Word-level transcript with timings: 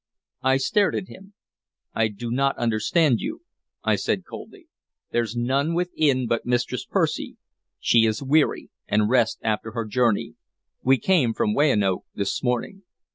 I 0.41 0.57
stared 0.57 0.95
at 0.95 1.09
him. 1.09 1.35
"I 1.93 2.07
do 2.07 2.31
not 2.31 2.57
understand 2.57 3.19
you," 3.19 3.41
I 3.83 3.97
said 3.97 4.25
coldly. 4.25 4.65
"There 5.11 5.23
's 5.23 5.35
none 5.35 5.75
within 5.75 6.25
but 6.25 6.43
Mistress 6.43 6.85
Percy. 6.87 7.37
She 7.79 8.07
is 8.07 8.19
weary, 8.23 8.71
and 8.87 9.11
rests 9.11 9.37
after 9.43 9.73
her 9.73 9.85
journey. 9.85 10.33
We 10.81 10.97
came 10.97 11.35
from 11.35 11.53
Weyanoke 11.53 12.05
this 12.15 12.41
morning." 12.41 12.81